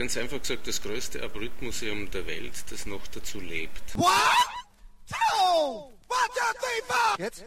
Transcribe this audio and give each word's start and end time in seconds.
Ganz 0.00 0.16
einfach 0.16 0.40
gesagt, 0.40 0.66
das 0.66 0.80
größte 0.80 1.22
Abrüt-Museum 1.22 2.10
der 2.10 2.26
Welt, 2.26 2.54
das 2.70 2.86
noch 2.86 3.06
dazu 3.08 3.38
lebt. 3.38 3.94
What? 3.98 4.08
Two! 5.06 5.92
One, 6.08 6.18
two, 6.32 6.40
three, 6.58 6.80
four! 6.88 7.18
Jetzt? 7.18 7.44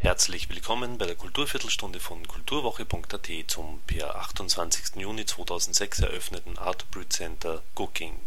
Herzlich 0.00 0.48
willkommen 0.48 0.98
bei 0.98 1.06
der 1.06 1.16
Kulturviertelstunde 1.16 1.98
von 1.98 2.28
kulturwoche.at 2.28 3.28
zum 3.48 3.80
per 3.88 4.14
28. 4.14 4.94
Juni 4.94 5.26
2006 5.26 5.98
eröffneten 6.02 6.56
Art 6.56 6.88
Brut 6.92 7.12
Center 7.12 7.64
Cooking. 7.74 8.20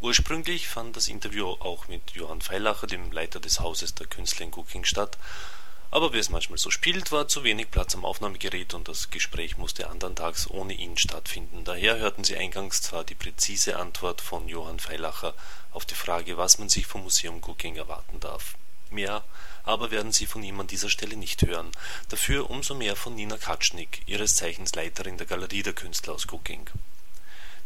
Ursprünglich 0.00 0.66
fand 0.66 0.96
das 0.96 1.06
Interview 1.06 1.46
auch 1.46 1.86
mit 1.86 2.10
Johann 2.10 2.40
Feilacher, 2.40 2.88
dem 2.88 3.12
Leiter 3.12 3.38
des 3.38 3.60
Hauses 3.60 3.94
der 3.94 4.08
Künstler 4.08 4.46
in 4.46 4.52
Cooking 4.52 4.84
statt, 4.84 5.16
aber 5.90 6.12
wie 6.12 6.18
es 6.18 6.30
manchmal 6.30 6.58
so 6.58 6.70
spielt, 6.70 7.10
war 7.10 7.26
zu 7.26 7.42
wenig 7.42 7.70
Platz 7.70 7.94
am 7.94 8.04
Aufnahmegerät 8.04 8.74
und 8.74 8.86
das 8.86 9.10
Gespräch 9.10 9.58
musste 9.58 9.90
andern 9.90 10.14
Tags 10.14 10.48
ohne 10.48 10.72
ihn 10.72 10.96
stattfinden. 10.96 11.64
Daher 11.64 11.98
hörten 11.98 12.22
Sie 12.22 12.36
eingangs 12.36 12.82
zwar 12.82 13.02
die 13.02 13.14
präzise 13.16 13.76
Antwort 13.76 14.20
von 14.20 14.48
Johann 14.48 14.78
Feilacher 14.78 15.34
auf 15.72 15.84
die 15.84 15.94
Frage, 15.94 16.36
was 16.36 16.58
man 16.58 16.68
sich 16.68 16.86
vom 16.86 17.02
Museum 17.02 17.40
Cooking 17.42 17.76
erwarten 17.76 18.20
darf. 18.20 18.56
Mehr 18.90 19.24
aber 19.64 19.90
werden 19.90 20.12
Sie 20.12 20.26
von 20.26 20.42
ihm 20.42 20.58
an 20.60 20.66
dieser 20.66 20.90
Stelle 20.90 21.16
nicht 21.16 21.42
hören. 21.42 21.70
Dafür 22.08 22.50
umso 22.50 22.74
mehr 22.74 22.96
von 22.96 23.14
Nina 23.14 23.36
Katschnik, 23.36 24.02
ihres 24.06 24.36
Zeichens 24.36 24.74
Leiterin 24.74 25.18
der 25.18 25.26
Galerie 25.26 25.62
der 25.62 25.74
Künstler 25.74 26.14
aus 26.14 26.26
Cooking. 26.30 26.68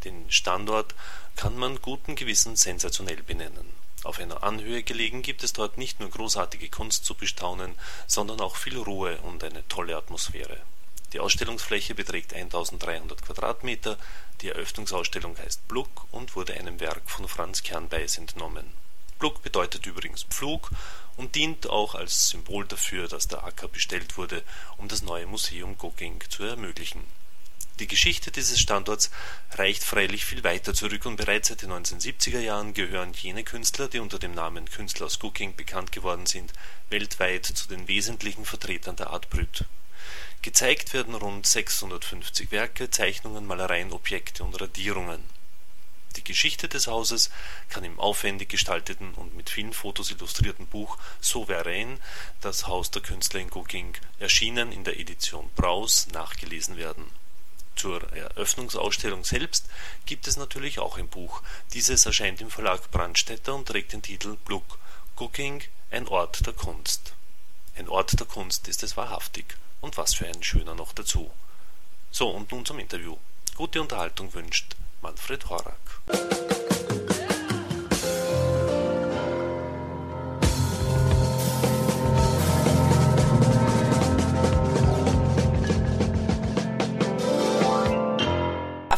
Den 0.04 0.30
Standort 0.30 0.95
kann 1.37 1.56
man 1.56 1.80
guten 1.80 2.15
Gewissens 2.15 2.62
sensationell 2.62 3.23
benennen. 3.23 3.84
Auf 4.04 4.18
einer 4.18 4.44
Anhöhe 4.44 4.82
gelegen 4.82 5.22
gibt 5.22 5.42
es 5.42 5.54
dort 5.54 5.78
nicht 5.78 5.98
nur 5.98 6.10
großartige 6.10 6.68
Kunst 6.68 7.06
zu 7.06 7.14
bestaunen, 7.14 7.74
sondern 8.06 8.40
auch 8.40 8.56
viel 8.56 8.78
Ruhe 8.78 9.16
und 9.22 9.42
eine 9.42 9.66
tolle 9.68 9.96
Atmosphäre. 9.96 10.58
Die 11.14 11.20
Ausstellungsfläche 11.20 11.95
beträgt 11.95 12.34
1300 12.34 13.23
Quadratmeter, 13.23 13.96
die 14.42 14.48
Eröffnungsausstellung 14.51 15.38
heißt 15.38 15.66
Bluck 15.68 16.06
und 16.10 16.37
wurde 16.37 16.52
einem 16.54 16.80
Werk 16.80 17.09
von 17.09 17.26
Franz 17.29 17.62
Kernbeis 17.62 18.18
entnommen. 18.18 18.66
Bluck 19.18 19.42
bedeutet 19.42 19.87
übrigens 19.87 20.24
Pflug 20.24 20.70
und 21.16 21.34
dient 21.34 21.70
auch 21.70 21.95
als 21.95 22.29
Symbol 22.29 22.66
dafür, 22.66 23.09
dass 23.09 23.29
der 23.29 23.45
Acker 23.45 23.68
bestellt 23.68 24.18
wurde, 24.18 24.42
um 24.76 24.88
das 24.88 25.02
neue 25.02 25.26
Museum 25.26 25.79
Goging 25.79 26.20
zu 26.29 26.42
ermöglichen. 26.45 27.04
Die 27.80 27.88
Geschichte 27.88 28.30
dieses 28.30 28.60
Standorts 28.60 29.10
reicht 29.50 29.82
freilich 29.82 30.24
viel 30.24 30.44
weiter 30.44 30.74
zurück 30.74 31.06
und 31.06 31.16
bereits 31.16 31.48
seit 31.48 31.62
den 31.62 31.72
1970er 31.72 32.38
Jahren 32.38 32.72
gehören 32.72 33.12
jene 33.14 33.42
Künstler, 33.42 33.88
die 33.88 33.98
unter 33.98 34.20
dem 34.20 34.32
Namen 34.32 34.70
Künstler 34.70 35.06
aus 35.06 35.18
Cooking 35.20 35.56
bekannt 35.56 35.90
geworden 35.90 36.26
sind, 36.26 36.52
weltweit 36.88 37.46
zu 37.46 37.66
den 37.66 37.88
wesentlichen 37.88 38.45
Vertretern 38.45 38.95
der 38.95 39.10
Art 39.10 39.28
Brut. 39.28 39.64
Gezeigt 40.42 40.92
werden 40.92 41.16
rund 41.16 41.48
650 41.48 42.52
Werke, 42.52 42.90
Zeichnungen, 42.90 43.45
Malereien, 43.45 43.92
Objekte 43.92 44.45
und 44.45 44.60
Radierungen. 44.60 45.24
Die 46.14 46.22
Geschichte 46.22 46.68
des 46.68 46.86
Hauses 46.86 47.30
kann 47.70 47.82
im 47.82 47.98
aufwendig 47.98 48.50
gestalteten 48.50 49.14
und 49.14 49.34
mit 49.34 49.50
vielen 49.50 49.72
Fotos 49.72 50.12
illustrierten 50.12 50.68
Buch 50.68 50.96
Souverän, 51.20 51.98
das 52.40 52.68
Haus 52.68 52.92
der 52.92 53.02
Künstler 53.02 53.40
in 53.40 53.50
Cooking, 53.50 53.95
erschienen 54.20 54.70
in 54.70 54.84
der 54.84 55.00
Edition 55.00 55.50
Braus, 55.56 56.06
nachgelesen 56.12 56.76
werden 56.76 57.10
zur 57.85 58.02
Eröffnungsausstellung 58.15 59.24
selbst 59.24 59.66
gibt 60.07 60.27
es 60.27 60.38
natürlich 60.38 60.79
auch 60.79 60.96
ein 60.96 61.07
Buch. 61.07 61.43
Dieses 61.74 62.07
erscheint 62.07 62.41
im 62.41 62.51
Verlag 62.51 62.91
Brandstätter 62.91 63.54
und 63.54 63.68
trägt 63.68 63.93
den 63.93 64.00
Titel 64.00 64.38
Bluck 64.47 64.78
Cooking, 65.16 65.62
ein 65.91 66.09
Ort 66.09 66.47
der 66.47 66.54
Kunst. 66.54 67.12
Ein 67.76 67.91
Ort 67.91 68.19
der 68.19 68.26
Kunst 68.26 68.69
ist 68.69 68.82
es 68.82 68.97
wahrhaftig. 68.97 69.59
Und 69.82 69.99
was 69.99 70.15
für 70.15 70.26
ein 70.26 70.43
schöner 70.43 70.75
noch 70.75 70.94
dazu. 70.94 71.31
So, 72.10 72.31
und 72.31 72.53
nun 72.53 72.65
zum 72.65 72.78
Interview. 72.78 73.19
Gute 73.54 73.82
Unterhaltung 73.82 74.32
wünscht 74.32 74.76
Manfred 75.03 75.50
Horak. 75.50 76.94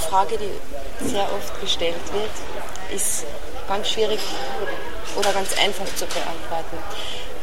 Frage, 0.09 0.39
die 0.39 1.09
sehr 1.09 1.25
oft 1.33 1.61
gestellt 1.61 1.95
wird, 2.13 2.95
ist 2.95 3.25
ganz 3.69 3.89
schwierig 3.89 4.21
oder 5.17 5.33
ganz 5.33 5.57
einfach 5.59 5.87
zu 5.97 6.07
beantworten. 6.07 6.79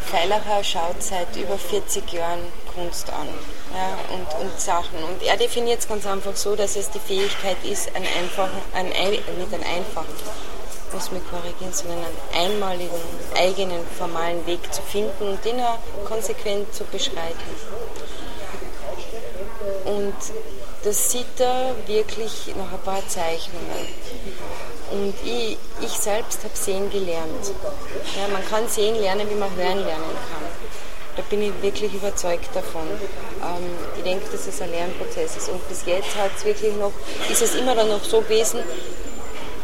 Feilacher 0.05 0.63
schaut 0.63 1.01
seit 1.01 1.35
über 1.35 1.57
40 1.57 2.11
Jahren 2.13 2.39
Kunst 2.73 3.09
an 3.09 3.27
ja, 3.73 3.97
und, 4.13 4.45
und 4.45 4.59
Sachen. 4.59 5.03
Und 5.03 5.23
er 5.23 5.37
definiert 5.37 5.79
es 5.79 5.87
ganz 5.87 6.05
einfach 6.05 6.35
so, 6.35 6.55
dass 6.55 6.75
es 6.75 6.89
die 6.91 6.99
Fähigkeit 6.99 7.57
ist, 7.63 7.95
einen 7.95 8.05
einfachen, 8.05 8.61
einen, 8.73 8.89
nicht 8.89 9.53
einen 9.53 9.63
einfachen, 9.63 10.13
muss 10.93 11.11
mich 11.11 11.23
korrigieren, 11.29 11.73
sondern 11.73 11.99
einen 12.33 12.51
einmaligen, 12.53 12.91
eigenen, 13.35 13.85
formalen 13.97 14.45
Weg 14.45 14.73
zu 14.73 14.81
finden 14.83 15.29
und 15.29 15.43
den 15.45 15.59
er 15.59 15.79
konsequent 16.05 16.73
zu 16.73 16.83
beschreiten. 16.85 17.49
Und 20.03 20.15
das 20.83 21.11
sieht 21.11 21.39
er 21.39 21.75
wirklich 21.87 22.53
nach 22.57 22.73
ein 22.73 22.83
paar 22.83 23.07
Zeichnungen. 23.07 23.87
Und 24.91 25.13
ich, 25.23 25.57
ich 25.81 25.91
selbst 25.91 26.43
habe 26.43 26.55
sehen 26.55 26.89
gelernt. 26.91 27.53
Ja, 28.17 28.27
man 28.27 28.45
kann 28.45 28.67
sehen 28.67 28.99
lernen, 28.99 29.29
wie 29.29 29.35
man 29.35 29.49
hören 29.55 29.79
lernen 29.79 30.17
kann. 30.29 30.43
Da 31.15 31.21
bin 31.29 31.41
ich 31.41 31.53
wirklich 31.61 31.93
überzeugt 31.93 32.53
davon. 32.53 32.81
Ähm, 32.81 33.63
ich 33.95 34.03
denke, 34.03 34.25
dass 34.29 34.45
es 34.45 34.61
ein 34.61 34.71
Lernprozess 34.71 35.37
ist. 35.37 35.49
Und 35.49 35.67
bis 35.69 35.85
jetzt 35.85 36.15
hat 36.17 36.31
wirklich 36.43 36.75
noch, 36.75 36.91
ist 37.29 37.41
es 37.41 37.55
immer 37.55 37.75
dann 37.75 37.87
noch 37.87 38.03
so 38.03 38.19
gewesen, 38.21 38.59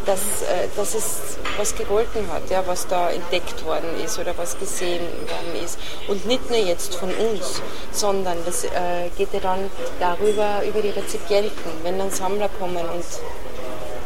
dass, 0.05 0.19
äh, 0.19 0.67
dass 0.75 0.95
es 0.95 1.28
was 1.59 1.75
gegolten 1.75 2.31
hat, 2.31 2.49
ja, 2.49 2.63
was 2.65 2.87
da 2.87 3.09
entdeckt 3.09 3.65
worden 3.65 3.89
ist 4.03 4.17
oder 4.17 4.33
was 4.37 4.57
gesehen 4.57 5.01
worden 5.01 5.63
ist. 5.63 5.77
Und 6.07 6.25
nicht 6.25 6.49
nur 6.49 6.57
jetzt 6.57 6.95
von 6.95 7.09
uns, 7.13 7.61
sondern 7.91 8.37
das 8.45 8.63
äh, 8.63 9.09
geht 9.17 9.33
ja 9.33 9.39
dann 9.41 9.69
darüber, 9.99 10.63
über 10.65 10.81
die 10.81 10.89
Rezipienten, 10.89 11.71
wenn 11.83 11.99
dann 11.99 12.09
Sammler 12.11 12.49
kommen 12.59 12.77
und 12.77 13.03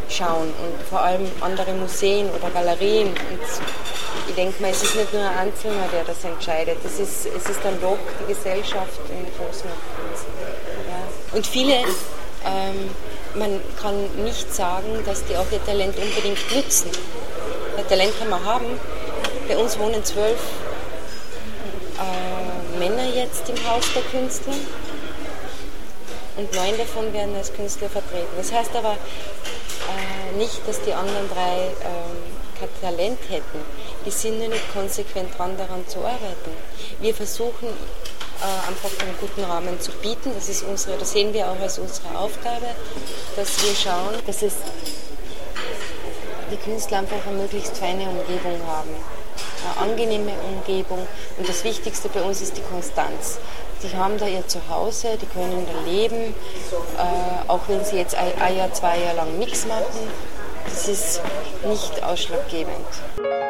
schauen 0.09 0.53
und 0.63 0.87
vor 0.89 1.01
allem 1.01 1.29
andere 1.41 1.73
Museen 1.73 2.29
oder 2.31 2.49
Galerien. 2.49 3.09
Und 3.09 4.27
ich 4.27 4.35
denke 4.35 4.61
mal, 4.61 4.71
es 4.71 4.83
ist 4.83 4.95
nicht 4.95 5.13
nur 5.13 5.21
ein 5.21 5.47
Einzelner, 5.47 5.87
der 5.91 6.03
das 6.03 6.23
entscheidet, 6.23 6.77
es 6.83 6.99
ist, 6.99 7.27
es 7.27 7.49
ist 7.49 7.59
dann 7.63 7.79
doch 7.81 7.97
die 8.21 8.33
Gesellschaft 8.33 8.99
im 9.09 9.25
Großen 9.37 9.69
und 9.69 9.81
Ganzen. 9.97 10.27
Ja. 10.89 11.37
Und 11.37 11.45
viele 11.45 11.73
ähm, 12.45 12.89
man 13.35 13.61
kann 13.81 14.23
nicht 14.23 14.53
sagen, 14.53 15.03
dass 15.05 15.25
die 15.25 15.35
auch 15.35 15.51
ihr 15.51 15.63
Talent 15.65 15.95
unbedingt 15.97 16.55
nutzen. 16.55 16.91
Ein 17.77 17.87
Talent 17.87 18.17
kann 18.19 18.29
man 18.29 18.43
haben. 18.43 18.65
Bei 19.47 19.57
uns 19.57 19.77
wohnen 19.79 20.03
zwölf 20.03 20.39
äh, 21.97 22.79
Männer 22.79 23.05
jetzt 23.13 23.49
im 23.49 23.69
Haus 23.69 23.85
der 23.93 24.03
Künstler 24.03 24.53
und 26.37 26.53
neun 26.53 26.77
davon 26.77 27.13
werden 27.13 27.35
als 27.35 27.53
Künstler 27.53 27.89
vertreten. 27.89 28.31
Das 28.37 28.51
heißt 28.51 28.75
aber 28.75 28.93
äh, 28.93 30.37
nicht, 30.37 30.67
dass 30.67 30.81
die 30.81 30.93
anderen 30.93 31.29
drei 31.29 31.67
äh, 31.67 32.59
kein 32.59 32.69
Talent 32.81 33.19
hätten. 33.29 33.59
Die 34.05 34.11
sind 34.11 34.39
nur 34.39 34.47
nicht 34.47 34.73
konsequent 34.73 35.37
dran, 35.37 35.57
daran 35.57 35.87
zu 35.87 35.99
arbeiten. 35.99 36.51
Wir 36.99 37.13
versuchen 37.13 37.67
einfach 38.67 38.89
einen 39.01 39.15
guten 39.19 39.43
Rahmen 39.43 39.79
zu 39.79 39.91
bieten. 39.91 40.31
Das, 40.35 40.49
ist 40.49 40.63
unsere, 40.63 40.97
das 40.97 41.11
sehen 41.11 41.33
wir 41.33 41.49
auch 41.49 41.59
als 41.59 41.79
unsere 41.79 42.17
Aufgabe, 42.17 42.67
dass 43.35 43.63
wir 43.63 43.75
schauen, 43.75 44.15
dass 44.25 44.41
es 44.41 44.53
die 46.51 46.57
Künstler 46.57 46.99
einfach 46.99 47.25
eine 47.27 47.37
möglichst 47.37 47.77
feine 47.77 48.03
Umgebung 48.09 48.59
haben. 48.67 48.89
Eine 49.77 49.91
angenehme 49.91 50.33
Umgebung. 50.53 51.07
Und 51.37 51.49
das 51.49 51.63
Wichtigste 51.63 52.09
bei 52.09 52.21
uns 52.21 52.41
ist 52.41 52.57
die 52.57 52.61
Konstanz. 52.61 53.39
Die 53.81 53.95
haben 53.95 54.17
da 54.17 54.27
ihr 54.27 54.47
Zuhause, 54.47 55.17
die 55.21 55.25
können 55.25 55.65
da 55.65 55.91
leben, 55.91 56.33
äh, 56.97 57.49
auch 57.49 57.61
wenn 57.67 57.83
sie 57.83 57.97
jetzt 57.97 58.15
ein, 58.15 58.31
ein 58.41 58.57
Jahr, 58.57 58.73
zwei 58.73 58.97
Jahre 58.99 59.17
lang 59.17 59.37
nichts 59.39 59.65
machen. 59.65 59.83
Das 60.65 60.87
ist 60.87 61.21
nicht 61.65 62.03
ausschlaggebend. 62.03 63.42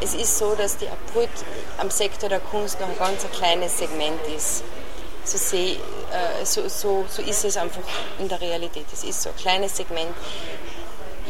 Es 0.00 0.14
ist 0.14 0.38
so, 0.38 0.54
dass 0.54 0.76
die 0.76 0.88
Abrüt 0.88 1.30
am 1.78 1.90
Sektor 1.90 2.28
der 2.28 2.40
Kunst 2.40 2.80
noch 2.80 2.88
ein 2.88 2.98
ganz 2.98 3.24
ein 3.24 3.32
kleines 3.32 3.78
Segment 3.78 4.20
ist. 4.34 4.62
So, 5.24 5.38
seh, 5.38 5.72
äh, 5.72 6.44
so, 6.44 6.68
so, 6.68 7.04
so 7.08 7.22
ist 7.22 7.44
es 7.44 7.56
einfach 7.56 7.82
in 8.18 8.28
der 8.28 8.40
Realität. 8.40 8.86
Es 8.92 9.02
ist 9.04 9.22
so 9.22 9.30
ein 9.30 9.36
kleines 9.36 9.76
Segment 9.76 10.14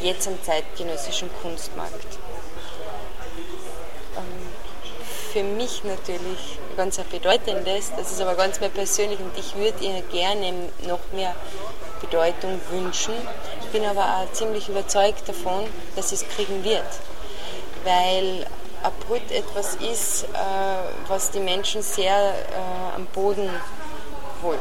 jetzt 0.03 0.29
am 0.29 0.43
zeitgenössischen 0.43 1.31
Kunstmarkt. 1.41 2.19
Ähm, 4.17 4.23
für 5.33 5.43
mich 5.43 5.83
natürlich 5.85 6.59
ganz 6.77 6.99
bedeutendes, 6.99 7.93
das 7.97 8.13
ist 8.13 8.21
aber 8.21 8.35
ganz 8.35 8.61
mehr 8.61 8.69
persönlich 8.69 9.19
und 9.19 9.33
ich 9.39 9.55
würde 9.55 9.83
ihr 9.83 10.03
gerne 10.03 10.71
noch 10.87 11.01
mehr 11.13 11.35
Bedeutung 12.01 12.61
wünschen. 12.71 13.15
Ich 13.63 13.69
bin 13.69 13.85
aber 13.85 14.05
auch 14.05 14.33
ziemlich 14.33 14.69
überzeugt 14.69 15.29
davon, 15.29 15.67
dass 15.95 16.13
es 16.13 16.29
kriegen 16.29 16.63
wird, 16.65 16.85
weil 17.87 18.45
Abrut 18.83 19.31
etwas 19.31 19.77
ist, 19.77 20.25
äh, 20.25 20.27
was 21.09 21.31
die 21.31 21.41
Menschen 21.41 21.83
sehr 21.83 22.35
äh, 22.35 22.97
am 22.97 23.07
Boden 23.07 23.49
holt. 24.43 24.59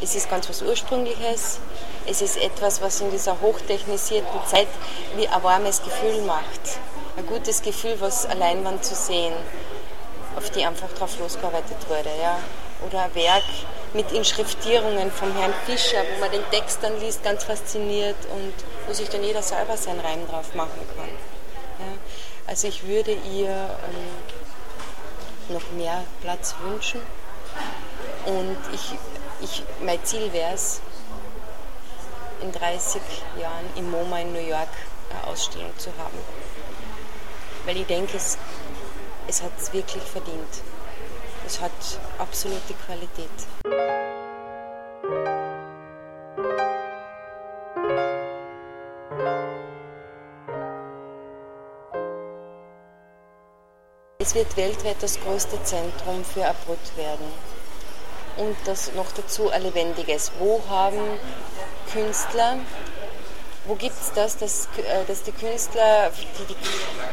Es 0.00 0.14
ist 0.14 0.30
ganz 0.30 0.48
was 0.48 0.62
Ursprüngliches, 0.62 1.58
es 2.06 2.22
ist 2.22 2.36
etwas, 2.36 2.80
was 2.80 3.00
in 3.00 3.10
dieser 3.10 3.40
hochtechnisierten 3.40 4.40
Zeit 4.46 4.68
wie 5.16 5.26
ein 5.26 5.42
warmes 5.42 5.82
Gefühl 5.82 6.22
macht. 6.22 6.78
Ein 7.16 7.26
gutes 7.26 7.60
Gefühl, 7.60 7.96
was 7.98 8.24
an 8.26 8.38
Leinwand 8.38 8.84
zu 8.84 8.94
sehen, 8.94 9.34
auf 10.36 10.50
die 10.50 10.64
einfach 10.64 10.92
drauf 10.92 11.18
losgearbeitet 11.18 11.76
wurde. 11.88 12.10
Ja. 12.20 12.38
Oder 12.86 13.04
ein 13.04 13.14
Werk 13.14 13.44
mit 13.94 14.12
Inschriftierungen 14.12 15.10
vom 15.10 15.34
Herrn 15.34 15.54
Fischer, 15.64 16.02
wo 16.14 16.20
man 16.20 16.30
den 16.30 16.44
Text 16.50 16.78
dann 16.82 17.00
liest, 17.00 17.24
ganz 17.24 17.44
fasziniert 17.44 18.16
und 18.34 18.52
wo 18.86 18.92
sich 18.92 19.08
dann 19.08 19.24
jeder 19.24 19.42
selber 19.42 19.76
seinen 19.76 20.00
Reim 20.00 20.26
drauf 20.28 20.54
machen 20.54 20.80
kann. 20.96 21.08
Ja. 21.78 21.92
Also 22.46 22.68
ich 22.68 22.86
würde 22.86 23.12
ihr 23.12 23.48
ähm, 23.48 25.54
noch 25.54 25.72
mehr 25.72 26.04
Platz 26.20 26.54
wünschen 26.62 27.00
und 28.26 28.58
ich, 28.72 28.94
ich, 29.40 29.62
mein 29.80 30.04
Ziel 30.04 30.32
wäre 30.32 30.54
es, 30.54 30.80
in 32.42 32.52
30 32.52 33.00
Jahren 33.40 33.64
im 33.76 33.90
MoMA 33.90 34.20
in 34.20 34.32
New 34.32 34.46
York 34.46 34.68
eine 35.10 35.32
Ausstellung 35.32 35.72
zu 35.78 35.90
haben. 35.98 36.18
Weil 37.64 37.78
ich 37.78 37.86
denke, 37.86 38.16
es, 38.16 38.38
es 39.28 39.42
hat 39.42 39.52
es 39.58 39.72
wirklich 39.72 40.02
verdient. 40.02 40.62
Es 41.46 41.60
hat 41.60 41.70
absolute 42.18 42.74
Qualität. 42.84 43.30
Es 54.18 54.34
wird 54.34 54.56
weltweit 54.56 54.96
das 55.00 55.20
größte 55.20 55.62
Zentrum 55.62 56.24
für 56.24 56.46
Abrut 56.46 56.96
werden. 56.96 57.26
Und 58.36 58.56
das 58.64 58.92
noch 58.94 59.12
dazu 59.12 59.50
ein 59.50 59.62
lebendiges. 59.62 60.32
Wo 60.38 60.60
haben 60.68 61.00
Künstler, 61.92 62.56
wo 63.66 63.74
gibt 63.74 63.94
es 64.00 64.12
das, 64.14 64.36
dass, 64.38 64.66
äh, 64.76 65.04
dass 65.06 65.22
die 65.22 65.32
Künstler, 65.32 66.10
die, 66.38 66.54
die, 66.54 66.56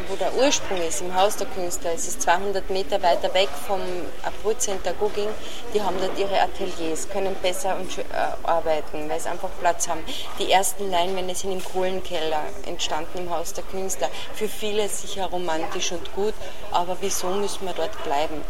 wo 0.07 0.15
der 0.15 0.33
Ursprung 0.35 0.81
ist, 0.81 1.01
im 1.01 1.15
Haus 1.15 1.35
der 1.37 1.47
Künstler, 1.47 1.91
es 1.93 2.07
ist 2.07 2.21
200 2.21 2.69
Meter 2.69 3.01
weiter 3.01 3.33
weg 3.33 3.49
vom 3.67 3.81
Abrut 4.23 4.61
Center 4.61 4.93
Gugging, 4.93 5.29
die 5.73 5.81
haben 5.81 5.97
dort 5.99 6.17
ihre 6.17 6.39
Ateliers, 6.41 7.09
können 7.09 7.35
besser 7.41 7.75
und, 7.75 7.97
äh, 7.97 8.03
arbeiten, 8.43 9.09
weil 9.09 9.19
sie 9.19 9.29
einfach 9.29 9.49
Platz 9.59 9.87
haben. 9.87 10.03
Die 10.39 10.51
ersten 10.51 10.89
Leinwände 10.91 11.35
sind 11.35 11.51
im 11.51 11.63
Kohlenkeller 11.63 12.43
entstanden 12.65 13.17
im 13.19 13.29
Haus 13.29 13.53
der 13.53 13.63
Künstler. 13.63 14.09
Für 14.35 14.47
viele 14.47 14.87
sicher 14.89 15.25
romantisch 15.25 15.91
und 15.91 16.13
gut, 16.13 16.33
aber 16.71 16.97
wieso 17.01 17.27
müssen 17.27 17.65
wir 17.65 17.73
dort 17.73 18.03
bleiben? 18.03 18.43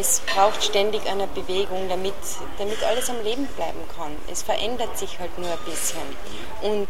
Es 0.00 0.20
braucht 0.20 0.64
ständig 0.64 1.06
eine 1.06 1.26
Bewegung, 1.26 1.88
damit, 1.88 2.14
damit 2.58 2.82
alles 2.84 3.10
am 3.10 3.22
Leben 3.22 3.46
bleiben 3.48 3.80
kann. 3.96 4.16
Es 4.32 4.42
verändert 4.42 4.96
sich 4.96 5.18
halt 5.18 5.38
nur 5.38 5.50
ein 5.50 5.58
bisschen. 5.66 6.00
Und 6.62 6.88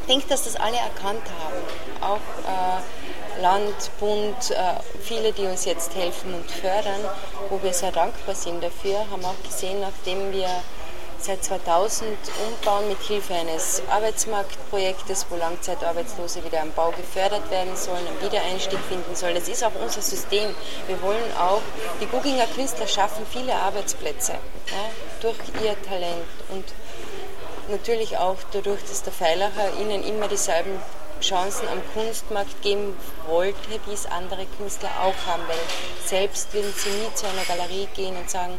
ich 0.00 0.06
denke, 0.06 0.28
dass 0.28 0.44
das 0.44 0.56
alle 0.56 0.76
erkannt 0.76 1.22
haben. 1.42 2.12
Auch 2.12 2.16
äh, 2.48 3.40
Land, 3.42 3.90
Bund, 3.98 4.50
äh, 4.50 4.54
viele, 5.02 5.32
die 5.32 5.46
uns 5.46 5.64
jetzt 5.64 5.94
helfen 5.96 6.34
und 6.34 6.48
fördern, 6.48 7.00
wo 7.50 7.60
wir 7.62 7.72
sehr 7.72 7.92
dankbar 7.92 8.34
sind 8.34 8.62
dafür, 8.62 8.98
haben 9.10 9.24
auch 9.24 9.42
gesehen, 9.42 9.80
nachdem 9.80 10.32
wir 10.32 10.48
seit 11.24 11.44
2000 11.44 12.08
umbauen 12.46 12.88
mit 12.88 13.00
Hilfe 13.00 13.34
eines 13.34 13.82
Arbeitsmarktprojektes, 13.88 15.26
wo 15.30 15.36
Langzeitarbeitslose 15.36 16.44
wieder 16.44 16.60
am 16.60 16.72
Bau 16.72 16.90
gefördert 16.90 17.50
werden 17.50 17.76
sollen, 17.76 18.06
einen 18.06 18.20
Wiedereinstieg 18.20 18.78
finden 18.88 19.14
sollen. 19.14 19.34
Das 19.34 19.48
ist 19.48 19.62
auch 19.62 19.72
unser 19.80 20.02
System. 20.02 20.54
Wir 20.86 21.00
wollen 21.02 21.36
auch, 21.38 21.62
die 22.00 22.06
Gugginger 22.06 22.46
Künstler 22.46 22.86
schaffen 22.86 23.24
viele 23.30 23.54
Arbeitsplätze 23.54 24.32
ja, 24.32 24.90
durch 25.20 25.38
ihr 25.62 25.80
Talent 25.82 26.26
und 26.48 26.64
natürlich 27.68 28.18
auch 28.18 28.36
dadurch, 28.52 28.80
dass 28.82 29.02
der 29.02 29.12
Feilacher 29.12 29.72
ihnen 29.80 30.02
immer 30.02 30.28
dieselben 30.28 30.80
Chancen 31.20 31.68
am 31.68 31.80
Kunstmarkt 31.94 32.62
geben 32.62 32.96
wollte, 33.28 33.56
wie 33.86 33.92
es 33.92 34.06
andere 34.06 34.44
Künstler 34.58 34.90
auch 35.00 35.30
haben, 35.30 35.42
weil 35.46 35.58
selbst 36.04 36.52
würden 36.52 36.74
sie 36.76 36.90
nie 36.90 37.14
zu 37.14 37.26
einer 37.26 37.44
Galerie 37.44 37.88
gehen 37.94 38.16
und 38.16 38.28
sagen, 38.28 38.58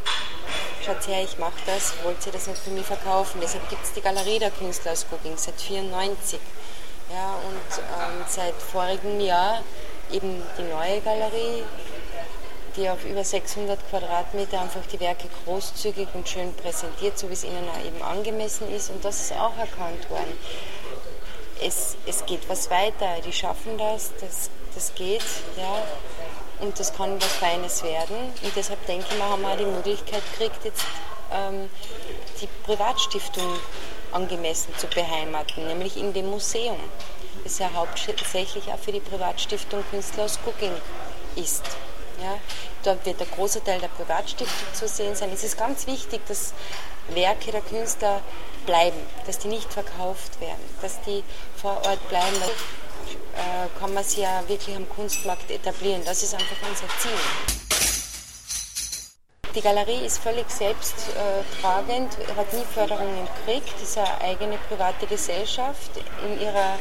schaut 0.84 1.08
her, 1.08 1.24
ich 1.24 1.38
mache 1.38 1.60
das, 1.66 1.94
wollt 2.04 2.26
ihr 2.26 2.32
das 2.32 2.48
nicht 2.48 2.60
für 2.60 2.72
mich 2.72 2.86
verkaufen? 2.86 3.40
Deshalb 3.42 3.70
gibt 3.70 3.84
es 3.84 3.94
die 3.94 4.02
Galerie 4.02 4.40
der 4.40 4.52
Künstler 4.52 4.92
aus 4.92 5.06
Gugging 5.10 5.38
seit 5.38 5.56
1994. 5.56 6.40
Ja, 7.12 7.36
und 7.36 7.78
ähm, 7.80 8.26
seit 8.28 8.56
vorigem 8.56 9.20
Jahr 9.20 9.62
eben 10.12 10.42
die 10.58 10.64
neue 10.64 11.00
Galerie, 11.02 11.64
die 12.76 12.90
auf 12.90 13.06
über 13.06 13.24
600 13.24 13.80
Quadratmeter 13.90 14.62
einfach 14.62 14.86
die 14.92 15.00
Werke 15.00 15.28
großzügig 15.46 16.08
und 16.14 16.28
schön 16.28 16.54
präsentiert, 16.56 17.18
so 17.18 17.30
wie 17.30 17.34
es 17.34 17.44
ihnen 17.44 17.70
auch 17.70 17.86
eben 17.86 18.02
angemessen 18.02 18.74
ist. 18.74 18.90
Und 18.90 19.06
das 19.06 19.22
ist 19.22 19.34
auch 19.34 19.58
erkannt 19.58 20.10
worden. 20.10 20.38
Es, 21.62 21.96
es 22.08 22.26
geht 22.26 22.50
was 22.50 22.70
weiter, 22.70 23.22
die 23.26 23.32
schaffen 23.32 23.78
das, 23.78 24.12
das, 24.20 24.50
das 24.74 24.94
geht. 24.96 25.24
Ja 25.56 25.84
und 26.60 26.80
das 26.80 26.94
kann 26.94 27.22
was 27.22 27.34
Feines 27.34 27.84
werden. 27.84 28.16
Und 28.42 28.56
deshalb 28.56 28.86
denke 28.86 29.06
ich 29.10 29.18
mal, 29.18 29.30
haben 29.30 29.42
wir 29.42 29.50
auch 29.50 29.58
die 29.58 29.66
Möglichkeit 29.66 30.22
gekriegt, 30.32 30.64
jetzt 30.66 30.86
ähm, 31.32 31.70
die 32.42 32.48
Privatstiftung 32.66 33.58
angemessen 34.12 34.74
zu 34.78 34.88
beheimaten, 34.88 35.68
nämlich 35.68 35.98
in 35.98 36.14
dem 36.14 36.30
Museum, 36.30 36.80
das 37.44 37.60
ja 37.60 37.70
hauptsächlich 37.74 38.72
auch 38.72 38.80
für 38.80 38.92
die 38.92 39.00
Privatstiftung 39.00 39.84
Künstler 39.90 40.26
aus 40.26 40.40
Cooking 40.46 40.74
ist. 41.36 41.64
Ja, 42.22 42.38
dort 42.84 43.06
wird 43.06 43.20
der 43.20 43.28
große 43.28 43.64
Teil 43.64 43.80
der 43.80 43.88
Privatstiftung 43.88 44.74
zu 44.74 44.88
sehen 44.88 45.16
sein. 45.16 45.32
Es 45.34 45.44
ist 45.44 45.58
ganz 45.58 45.88
wichtig, 45.88 46.22
dass 46.28 46.54
Werke 47.10 47.52
der 47.52 47.62
Künstler 47.62 48.22
bleiben, 48.66 49.00
dass 49.26 49.40
die 49.40 49.48
nicht 49.48 49.74
verkauft 49.74 50.40
werden, 50.40 50.62
dass 50.82 51.02
die 51.02 51.24
vor 51.56 51.82
Ort 51.86 52.08
bleiben 52.10 52.38
äh, 53.36 53.80
kann 53.80 53.94
man 53.94 54.04
sie 54.04 54.22
ja 54.22 54.44
wirklich 54.48 54.76
am 54.76 54.88
Kunstmarkt 54.90 55.50
etablieren. 55.52 56.02
Das 56.06 56.24
ist 56.24 56.34
einfach 56.34 56.58
unser 56.68 56.88
Ziel. 57.00 57.12
Die 59.56 59.62
Galerie 59.62 60.04
ist 60.04 60.18
völlig 60.18 60.50
selbsttragend, 60.50 62.18
hat 62.36 62.54
nie 62.54 62.66
Förderungen 62.74 63.28
gekriegt, 63.46 63.80
ist 63.82 63.98
eine 64.00 64.20
eigene 64.22 64.58
private 64.68 65.06
Gesellschaft. 65.06 65.92
In 66.26 66.42
ihrer 66.42 66.78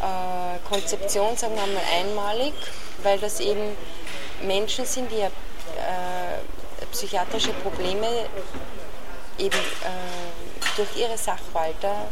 äh, 0.00 0.58
Konzeption, 0.66 1.36
sagen 1.36 1.54
wir 1.56 1.66
mal, 1.66 1.82
einmalig, 1.94 2.54
weil 3.02 3.18
das 3.18 3.40
eben 3.40 3.76
Menschen 4.42 4.86
sind, 4.86 5.10
die 5.10 5.20
äh, 5.20 5.30
psychiatrische 6.90 7.52
Probleme 7.52 8.06
eben 9.38 9.58
äh, 9.58 10.76
durch 10.76 10.96
ihre 10.96 11.18
Sachwalter 11.18 12.08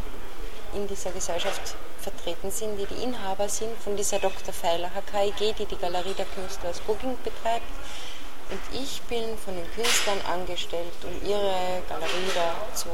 in 0.75 0.87
dieser 0.87 1.11
Gesellschaft 1.11 1.75
vertreten 2.05 2.51
sind, 2.51 2.77
die 2.77 2.85
die 2.85 3.03
Inhaber 3.03 3.49
sind 3.49 3.71
von 3.83 3.97
dieser 3.97 4.19
Dr. 4.19 4.53
Feiler 4.53 4.91
HKIG, 4.93 5.55
die 5.57 5.65
die 5.65 5.77
Galerie 5.77 6.13
der 6.13 6.25
Künstler 6.25 6.69
aus 6.69 6.79
Booking 6.81 7.17
betreibt. 7.23 7.65
Und 8.51 8.61
ich 8.79 9.01
bin 9.03 9.37
von 9.43 9.55
den 9.55 9.69
Künstlern 9.73 10.21
angestellt, 10.31 10.93
um 11.01 11.27
ihre 11.27 11.81
Galerie 11.89 12.31
da 12.35 12.53
zu 12.75 12.89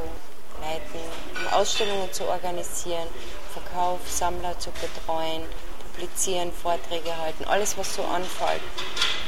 leiten, 0.62 1.02
um 1.36 1.54
Ausstellungen 1.54 2.12
zu 2.14 2.26
organisieren, 2.26 3.08
Verkauf, 3.52 4.00
Sammler 4.08 4.58
zu 4.60 4.70
betreuen, 4.72 5.44
publizieren, 5.84 6.54
Vorträge 6.54 7.16
halten, 7.18 7.44
alles 7.46 7.78
was 7.78 7.96
so 7.96 8.04
anfällt. 8.04 8.62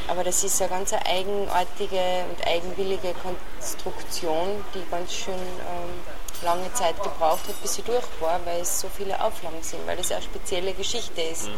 Aber 0.07 0.23
das 0.23 0.45
ist 0.45 0.61
eine 0.61 0.69
ganz 0.69 0.93
eigenartige 0.93 2.25
und 2.29 2.47
eigenwillige 2.47 3.13
Konstruktion, 3.21 4.63
die 4.73 4.89
ganz 4.89 5.13
schön 5.13 5.33
ähm, 5.33 6.22
lange 6.43 6.71
Zeit 6.73 6.95
gebraucht 7.01 7.47
hat, 7.47 7.61
bis 7.61 7.75
sie 7.75 7.81
durch 7.81 8.03
war, 8.19 8.39
weil 8.45 8.61
es 8.61 8.81
so 8.81 8.89
viele 8.95 9.19
Auflagen 9.23 9.61
sind, 9.61 9.85
weil 9.87 9.99
es 9.99 10.11
eine 10.11 10.21
spezielle 10.21 10.73
Geschichte 10.73 11.21
ist. 11.21 11.47
Mhm. 11.47 11.55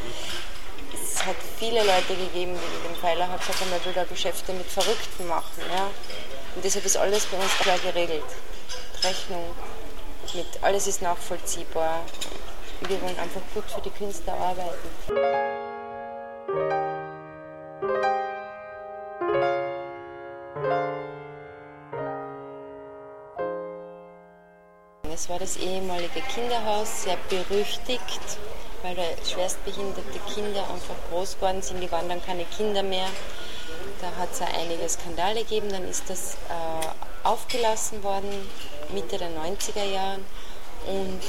Es 0.94 1.26
hat 1.26 1.36
viele 1.60 1.84
Leute 1.84 2.16
gegeben, 2.16 2.54
die 2.56 2.88
dem 2.88 2.96
Pfeiler 2.96 3.28
hat 3.28 3.40
gesagt 3.40 3.62
er 3.72 3.86
will 3.86 3.94
da 3.94 4.04
Geschäfte 4.06 4.54
mit 4.54 4.68
Verrückten 4.68 5.28
machen. 5.28 5.62
Ja? 5.76 5.90
Und 6.56 6.64
deshalb 6.64 6.86
ist 6.86 6.98
alles 6.98 7.26
bei 7.26 7.38
uns 7.38 7.52
klar 7.60 7.78
geregelt. 7.80 8.24
Rechnung, 9.04 9.44
mit, 10.34 10.46
alles 10.62 10.88
ist 10.88 11.02
nachvollziehbar. 11.02 12.02
Wir 12.82 13.02
wollen 13.02 13.20
einfach 13.20 13.42
gut 13.54 13.66
für 13.70 13.82
die 13.82 13.90
Künstler 13.90 14.34
arbeiten. 14.34 14.90
Es 25.26 25.30
war 25.32 25.40
das 25.40 25.58
ehemalige 25.58 26.22
Kinderhaus, 26.22 27.02
sehr 27.02 27.18
berüchtigt, 27.30 28.38
weil 28.84 28.94
da 28.94 29.02
schwerstbehinderte 29.28 30.20
Kinder 30.32 30.62
einfach 30.70 30.94
groß 31.10 31.38
geworden 31.38 31.64
sind. 31.64 31.82
Die 31.82 31.92
waren 31.92 32.08
dann 32.08 32.24
keine 32.24 32.46
Kinder 32.46 32.84
mehr. 32.84 33.08
Da 34.02 34.22
hat 34.22 34.30
es 34.32 34.42
einige 34.42 34.88
Skandale 34.88 35.40
gegeben. 35.40 35.72
Dann 35.72 35.90
ist 35.90 36.12
das 36.12 36.36
äh, 36.36 37.28
aufgelassen 37.28 38.04
worden 38.04 38.30
Mitte 38.94 39.18
der 39.18 39.32
90er 39.32 39.84
Jahren 39.84 40.24
und 40.86 41.24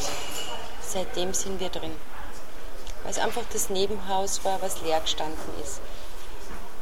seitdem 0.83 1.33
sind 1.33 1.59
wir 1.59 1.71
drin. 1.71 1.97
Weil 3.03 3.13
es 3.13 3.19
einfach 3.19 3.45
das 3.51 3.71
Nebenhaus 3.71 4.45
war, 4.45 4.61
was 4.61 4.83
leer 4.83 5.01
gestanden 5.01 5.55
ist. 5.65 5.81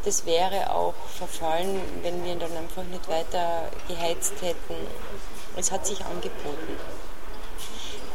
Das 0.04 0.26
wäre 0.26 0.75
auch 0.75 0.94
verfallen, 1.16 1.80
wenn 2.02 2.25
wir 2.25 2.35
dann 2.35 2.56
einfach 2.56 2.83
nicht 2.83 3.09
weiter 3.09 3.71
geheizt 3.87 4.35
hätten. 4.40 4.75
Es 5.54 5.71
hat 5.71 5.87
sich 5.87 6.04
angeboten. 6.04 6.76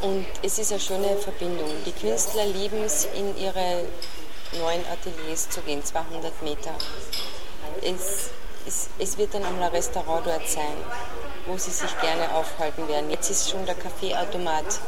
Und 0.01 0.25
es 0.41 0.59
ist 0.59 0.71
eine 0.71 0.79
schöne 0.79 1.17
Verbindung. 1.17 1.69
Die 1.85 1.91
Künstler 1.91 2.45
lieben 2.45 2.83
es, 2.83 3.05
in 3.15 3.37
ihre 3.37 3.85
neuen 4.57 4.83
Ateliers 4.87 5.49
zu 5.49 5.61
gehen, 5.61 5.83
200 5.83 6.41
Meter. 6.41 6.71
Es, 7.81 8.29
es, 8.65 8.89
es 8.97 9.17
wird 9.17 9.33
dann 9.33 9.43
einmal 9.43 9.63
ein 9.63 9.75
Restaurant 9.75 10.25
dort 10.25 10.47
sein, 10.47 10.77
wo 11.47 11.57
sie 11.57 11.71
sich 11.71 11.99
gerne 11.99 12.33
aufhalten 12.33 12.87
werden. 12.87 13.09
Jetzt 13.09 13.29
ist 13.29 13.49
schon 13.49 13.65
der 13.65 13.75
Kaffeeautomat 13.75 14.79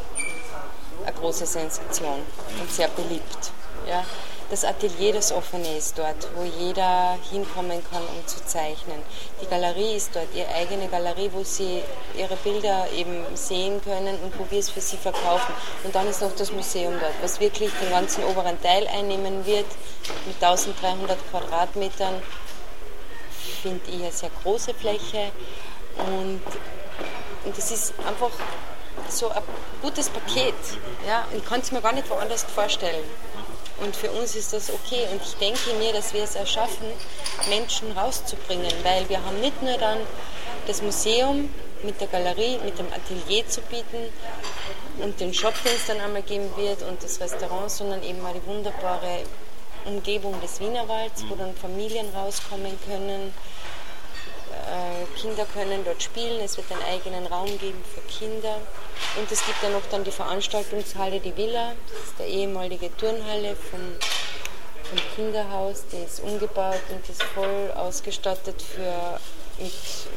eine 1.05 1.13
große 1.13 1.45
Sensation 1.45 2.21
und 2.59 2.71
sehr 2.71 2.87
beliebt. 2.89 3.51
Ja 3.87 4.05
das 4.51 4.65
Atelier, 4.65 5.13
das 5.13 5.31
offene 5.31 5.77
ist 5.77 5.97
dort, 5.97 6.27
wo 6.35 6.43
jeder 6.43 7.17
hinkommen 7.31 7.81
kann, 7.89 8.03
um 8.03 8.27
zu 8.27 8.45
zeichnen. 8.45 9.01
Die 9.41 9.47
Galerie 9.47 9.95
ist 9.95 10.13
dort, 10.13 10.27
ihre 10.35 10.49
eigene 10.49 10.89
Galerie, 10.89 11.29
wo 11.31 11.41
sie 11.41 11.81
ihre 12.17 12.35
Bilder 12.35 12.85
eben 12.93 13.25
sehen 13.33 13.81
können 13.81 14.19
und 14.21 14.37
wo 14.37 14.45
wir 14.49 14.59
es 14.59 14.69
für 14.69 14.81
sie 14.81 14.97
verkaufen. 14.97 15.53
Und 15.85 15.95
dann 15.95 16.05
ist 16.05 16.21
noch 16.21 16.35
das 16.35 16.51
Museum 16.51 16.93
dort, 16.99 17.13
was 17.21 17.39
wirklich 17.39 17.71
den 17.81 17.91
ganzen 17.91 18.25
oberen 18.25 18.61
Teil 18.61 18.87
einnehmen 18.87 19.45
wird, 19.45 19.67
mit 20.25 20.43
1300 20.43 21.17
Quadratmetern. 21.31 22.21
Finde 23.61 23.89
ich 23.89 24.01
eine 24.01 24.11
sehr 24.11 24.31
große 24.43 24.73
Fläche 24.73 25.31
und, 25.97 26.41
und 27.45 27.57
das 27.57 27.71
ist 27.71 27.93
einfach 28.05 28.31
so 29.07 29.29
ein 29.29 29.43
gutes 29.81 30.09
Paket. 30.09 30.55
Ja? 31.07 31.25
Ich 31.35 31.45
kann 31.45 31.61
es 31.61 31.71
mir 31.71 31.79
gar 31.79 31.93
nicht 31.93 32.09
woanders 32.09 32.43
vorstellen. 32.43 33.05
Und 33.81 33.95
für 33.95 34.11
uns 34.11 34.35
ist 34.35 34.53
das 34.53 34.71
okay. 34.71 35.07
Und 35.11 35.21
ich 35.23 35.33
denke 35.35 35.73
mir, 35.79 35.91
dass 35.91 36.13
wir 36.13 36.23
es 36.23 36.35
erschaffen, 36.35 36.87
Menschen 37.49 37.91
rauszubringen, 37.91 38.71
weil 38.83 39.09
wir 39.09 39.23
haben 39.23 39.41
nicht 39.41 39.61
nur 39.61 39.77
dann 39.77 39.97
das 40.67 40.81
Museum 40.81 41.49
mit 41.83 41.99
der 41.99 42.07
Galerie, 42.07 42.59
mit 42.63 42.77
dem 42.77 42.87
Atelier 42.93 43.47
zu 43.47 43.61
bieten 43.61 44.13
und 44.99 45.19
den 45.19 45.33
Shop, 45.33 45.55
den 45.63 45.73
es 45.73 45.87
dann 45.87 45.99
einmal 45.99 46.21
geben 46.21 46.49
wird 46.55 46.83
und 46.83 47.01
das 47.03 47.19
Restaurant, 47.19 47.71
sondern 47.71 48.03
eben 48.03 48.21
mal 48.21 48.33
die 48.33 48.45
wunderbare 48.45 49.23
Umgebung 49.85 50.39
des 50.41 50.59
Wienerwalds, 50.59 51.23
wo 51.27 51.35
dann 51.35 51.55
Familien 51.55 52.07
rauskommen 52.13 52.77
können, 52.85 53.33
Kinder 55.15 55.45
können 55.53 55.83
dort 55.85 56.01
spielen, 56.01 56.39
es 56.41 56.57
wird 56.57 56.71
einen 56.71 56.81
eigenen 56.83 57.27
Raum 57.27 57.47
geben 57.59 57.83
für 57.93 58.01
Kinder. 58.01 58.57
Und 59.17 59.31
es 59.31 59.45
gibt 59.45 59.61
ja 59.61 59.69
noch 59.69 59.85
dann 59.91 60.03
die 60.03 60.11
Veranstaltungshalle, 60.11 61.19
die 61.19 61.35
Villa, 61.35 61.73
das 61.87 62.09
ist 62.09 62.19
die 62.19 62.39
ehemalige 62.39 62.95
Turnhalle 62.97 63.55
vom, 63.55 63.79
vom 64.83 64.99
Kinderhaus, 65.15 65.83
die 65.91 66.03
ist 66.03 66.21
umgebaut 66.21 66.81
und 66.89 67.07
ist 67.09 67.23
voll 67.23 67.71
ausgestattet 67.75 68.61
für 68.61 69.19
mit, 69.59 69.73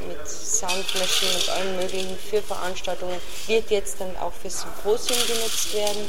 mit 0.08 0.28
Soundmaschinen 0.28 1.34
und 1.36 1.48
allem 1.50 1.76
möglichen 1.76 2.18
für 2.18 2.40
Veranstaltungen, 2.40 3.20
wird 3.46 3.70
jetzt 3.70 4.00
dann 4.00 4.16
auch 4.18 4.32
für 4.32 4.50
Symposien 4.50 5.18
genutzt 5.26 5.74
werden 5.74 6.08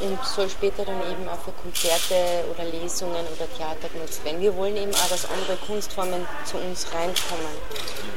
und 0.00 0.24
soll 0.24 0.48
später 0.48 0.84
dann 0.84 1.00
eben 1.10 1.28
auch 1.28 1.40
für 1.40 1.52
Konzerte 1.52 2.44
oder 2.52 2.64
Lesungen 2.64 3.24
oder 3.34 3.46
Theater 3.56 3.88
genutzt 3.92 4.24
werden. 4.24 4.40
Wir 4.40 4.54
wollen 4.56 4.76
eben 4.76 4.92
auch, 4.94 5.08
dass 5.08 5.24
andere 5.30 5.56
Kunstformen 5.66 6.26
zu 6.44 6.56
uns 6.58 6.86
reinkommen. 6.92 7.52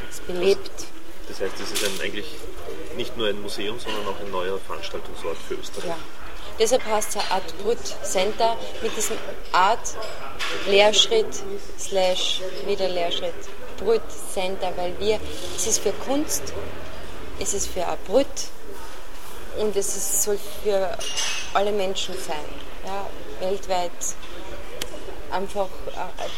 Es 0.09 0.19
belebt. 0.21 0.71
Das 1.27 1.41
heißt, 1.41 1.59
es 1.59 1.71
ist 1.71 1.83
ein, 1.83 2.01
eigentlich 2.01 2.35
nicht 2.95 3.17
nur 3.17 3.27
ein 3.27 3.41
Museum, 3.41 3.79
sondern 3.79 4.07
auch 4.07 4.19
ein 4.19 4.31
neuer 4.31 4.57
Veranstaltungsort 4.59 5.37
für 5.47 5.55
Österreich. 5.55 5.89
Ja. 5.89 5.97
Deshalb 6.59 6.83
heißt 6.85 7.15
es 7.15 7.31
Art 7.31 7.57
Brut 7.59 7.77
Center 8.03 8.57
mit 8.81 8.95
diesem 8.97 9.17
Art 9.51 9.95
Lehrschritt 10.67 11.43
slash 11.77 12.41
wieder 12.65 12.89
Lehrschritt 12.89 13.35
Brut 13.77 14.01
Center, 14.33 14.73
weil 14.75 14.99
wir, 14.99 15.19
es 15.55 15.67
ist 15.67 15.79
für 15.79 15.91
Kunst, 15.91 16.41
es 17.39 17.53
ist 17.53 17.67
für 17.67 17.85
Art 17.85 18.03
Brut 18.05 18.25
und 19.59 19.75
es 19.75 20.23
soll 20.23 20.39
für 20.63 20.97
alle 21.53 21.71
Menschen 21.71 22.15
sein. 22.15 22.35
Ja, 22.85 23.05
weltweit 23.39 23.91
einfach 25.31 25.69
ein 25.95 26.29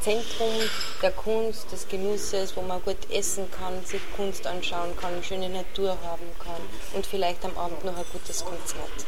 Zentrum 0.00 0.52
der 1.00 1.12
Kunst, 1.12 1.72
des 1.72 1.88
Genusses, 1.88 2.54
wo 2.56 2.60
man 2.60 2.82
gut 2.82 3.10
essen 3.10 3.50
kann, 3.50 3.84
sich 3.86 4.02
Kunst 4.16 4.46
anschauen 4.46 4.94
kann, 5.00 5.22
schöne 5.22 5.48
Natur 5.48 5.96
haben 6.04 6.30
kann 6.42 6.60
und 6.94 7.06
vielleicht 7.06 7.42
am 7.44 7.56
Abend 7.56 7.84
noch 7.84 7.96
ein 7.96 8.04
gutes 8.12 8.44
Konzert. 8.44 9.06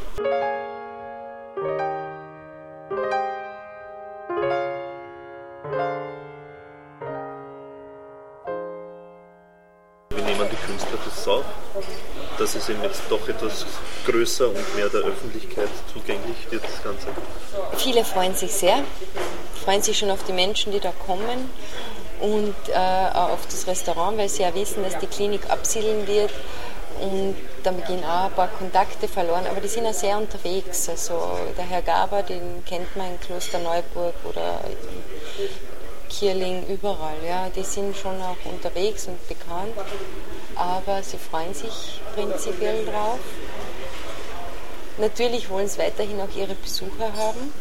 Nehmen 10.27 10.47
die 10.51 10.67
Künstler 10.67 10.99
das 11.03 11.27
auf? 11.27 11.45
dass 12.37 12.55
es 12.55 12.69
eben 12.69 12.81
jetzt 12.83 13.01
doch 13.09 13.27
etwas 13.27 13.65
größer 14.05 14.49
und 14.49 14.75
mehr 14.75 14.89
der 14.89 15.01
Öffentlichkeit 15.01 15.69
zugänglich 15.91 16.37
wird, 16.49 16.63
das 16.63 16.83
Ganze? 16.83 17.07
Viele 17.77 18.03
freuen 18.03 18.35
sich 18.35 18.51
sehr, 18.51 18.83
freuen 19.63 19.81
sich 19.81 19.97
schon 19.97 20.11
auf 20.11 20.23
die 20.23 20.33
Menschen, 20.33 20.71
die 20.71 20.79
da 20.79 20.91
kommen 21.05 21.49
und 22.21 22.55
äh, 22.69 23.17
auf 23.17 23.45
das 23.49 23.67
Restaurant, 23.67 24.17
weil 24.17 24.29
sie 24.29 24.43
ja 24.43 24.53
wissen, 24.53 24.83
dass 24.83 24.97
die 24.99 25.07
Klinik 25.07 25.49
absiedeln 25.49 26.07
wird 26.07 26.31
und 27.01 27.35
dann 27.63 27.75
beginnen 27.75 28.03
auch 28.03 28.25
ein 28.25 28.31
paar 28.31 28.47
Kontakte 28.47 29.07
verloren, 29.07 29.45
aber 29.49 29.61
die 29.61 29.67
sind 29.67 29.85
ja 29.85 29.93
sehr 29.93 30.17
unterwegs. 30.17 30.89
Also 30.89 31.37
der 31.57 31.65
Herr 31.65 31.81
Gaber, 31.81 32.23
den 32.23 32.63
kennt 32.65 32.95
man 32.95 33.07
in 33.07 33.19
Kloster 33.19 33.59
Neuburg 33.59 34.15
oder 34.23 34.61
Kierling, 36.09 36.65
überall. 36.67 37.17
Ja, 37.25 37.49
die 37.49 37.63
sind 37.63 37.95
schon 37.95 38.21
auch 38.21 38.37
unterwegs 38.45 39.07
und 39.07 39.27
bekannt, 39.27 39.73
aber 40.55 41.03
sie 41.03 41.17
freuen 41.17 41.53
sich 41.53 42.01
prinzipiell 42.15 42.85
drauf. 42.85 43.19
Natürlich 44.97 45.49
wollen 45.49 45.67
sie 45.67 45.79
weiterhin 45.79 46.19
auch 46.21 46.35
ihre 46.35 46.55
Besucher 46.55 47.13
haben. 47.15 47.53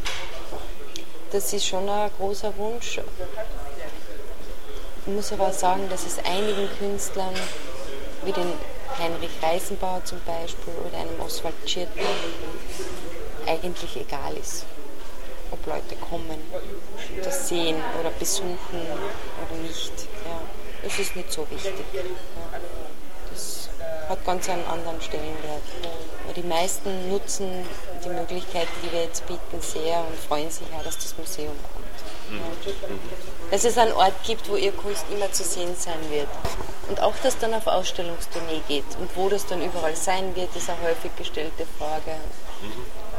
Das 1.30 1.52
ist 1.52 1.66
schon 1.66 1.88
ein 1.88 2.10
großer 2.18 2.56
Wunsch. 2.56 3.00
Ich 5.06 5.12
muss 5.12 5.32
aber 5.32 5.48
auch 5.48 5.52
sagen, 5.52 5.88
dass 5.90 6.06
es 6.06 6.18
einigen 6.18 6.68
Künstlern, 6.78 7.34
wie 8.24 8.32
den 8.32 8.52
Heinrich 8.98 9.30
Reisenbauer 9.42 10.02
zum 10.04 10.20
Beispiel 10.24 10.72
oder 10.86 10.98
einem 10.98 11.20
Oswald 11.20 11.54
Tschirtner, 11.66 12.02
eigentlich 13.46 13.96
egal 13.96 14.34
ist 14.36 14.64
ob 15.50 15.66
Leute 15.66 15.96
kommen, 15.96 16.40
das 17.22 17.48
sehen 17.48 17.76
oder 18.00 18.10
besuchen 18.10 18.56
oder 18.70 19.62
nicht. 19.62 19.92
Ja. 20.24 20.40
Das 20.82 20.98
ist 20.98 21.16
nicht 21.16 21.32
so 21.32 21.46
wichtig. 21.50 21.74
Ja. 21.94 22.02
Das 23.30 23.68
hat 24.08 24.24
ganz 24.24 24.48
einen 24.48 24.64
anderen 24.66 25.00
Stellenwert. 25.00 25.62
Die 26.36 26.42
meisten 26.42 27.10
nutzen 27.10 27.66
die 28.04 28.08
Möglichkeiten, 28.08 28.72
die 28.84 28.92
wir 28.92 29.04
jetzt 29.04 29.26
bieten, 29.26 29.60
sehr 29.60 29.98
und 30.06 30.18
freuen 30.28 30.50
sich 30.50 30.66
auch, 30.78 30.84
dass 30.84 30.96
das 30.96 31.16
Museum 31.16 31.54
kommt. 31.72 31.86
Ja. 32.30 32.46
Dass 33.50 33.64
es 33.64 33.78
einen 33.78 33.92
Ort 33.92 34.14
gibt, 34.24 34.48
wo 34.48 34.56
ihr 34.56 34.72
Kunst 34.72 35.06
immer 35.10 35.30
zu 35.32 35.44
sehen 35.44 35.74
sein 35.76 35.98
wird. 36.10 36.28
Und 36.88 37.00
auch, 37.00 37.14
dass 37.22 37.38
dann 37.38 37.54
auf 37.54 37.66
Ausstellungstournee 37.66 38.60
geht. 38.68 38.84
Und 39.00 39.16
wo 39.16 39.28
das 39.28 39.46
dann 39.46 39.62
überall 39.62 39.96
sein 39.96 40.36
wird, 40.36 40.54
ist 40.54 40.68
eine 40.68 40.82
häufig 40.82 41.10
gestellte 41.16 41.66
Frage. 41.78 42.16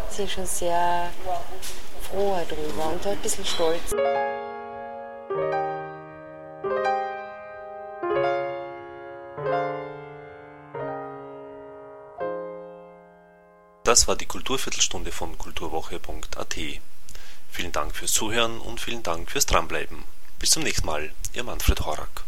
Sie 0.10 0.16
sind 0.18 0.32
schon 0.32 0.46
sehr 0.46 1.10
froher 2.10 2.46
drüber 2.46 2.92
und 2.92 3.06
ein 3.06 3.18
bisschen 3.18 3.46
stolz. 3.46 3.94
Das 13.84 14.08
war 14.08 14.18
die 14.18 14.26
Kulturviertelstunde 14.26 15.12
von 15.12 15.38
kulturwoche.at. 15.38 16.56
Vielen 17.50 17.72
Dank 17.72 17.96
fürs 17.96 18.12
Zuhören 18.12 18.60
und 18.60 18.82
vielen 18.82 19.02
Dank 19.02 19.32
fürs 19.32 19.46
Dranbleiben. 19.46 20.04
Bis 20.40 20.52
zum 20.52 20.64
nächsten 20.64 20.86
Mal, 20.86 21.12
Ihr 21.34 21.44
Manfred 21.44 21.80
Horak. 21.86 22.26